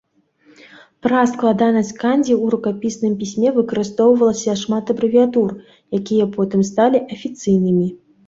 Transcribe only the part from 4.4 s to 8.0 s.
шмат абрэвіятур, якія потым сталі афіцыйнымі.